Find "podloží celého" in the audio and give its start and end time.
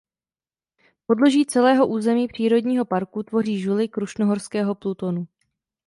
1.05-1.87